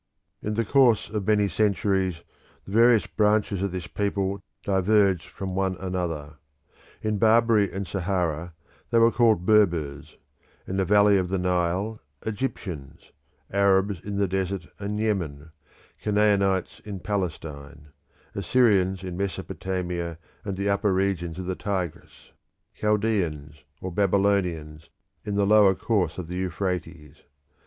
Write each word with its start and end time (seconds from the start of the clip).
In 0.41 0.55
the 0.55 0.65
course 0.65 1.11
of 1.11 1.27
many 1.27 1.47
centuries 1.47 2.23
the 2.65 2.71
various 2.71 3.05
branches 3.05 3.61
of 3.61 3.71
this 3.71 3.85
people 3.85 4.41
diverged 4.63 5.29
from 5.29 5.53
one 5.53 5.75
another. 5.79 6.37
In 7.03 7.19
Barbary 7.19 7.71
and 7.71 7.85
Sahara 7.87 8.55
they 8.89 8.97
were 8.97 9.11
called 9.11 9.45
Berbers; 9.45 10.17
in 10.65 10.77
the 10.77 10.85
valley 10.85 11.19
of 11.19 11.29
the 11.29 11.37
Nile, 11.37 11.99
Egyptians; 12.25 13.11
Arabs, 13.53 13.99
in 14.03 14.15
the 14.17 14.27
desert 14.27 14.65
and 14.79 14.99
in 14.99 15.05
Yemen; 15.05 15.51
Canaanites, 16.01 16.79
in 16.83 16.99
Palestine; 16.99 17.89
Assyrians, 18.33 19.03
in 19.03 19.15
Mesopotamia 19.17 20.17
and 20.43 20.57
the 20.57 20.67
upper 20.67 20.91
regions 20.91 21.37
of 21.37 21.45
the 21.45 21.53
Tigris; 21.53 22.31
Chaldeans 22.73 23.63
or 23.79 23.91
Babylonians, 23.91 24.89
in 25.23 25.35
the 25.35 25.45
lower 25.45 25.75
course 25.75 26.17
of 26.17 26.27
the 26.27 26.37
Euphrates. 26.37 27.17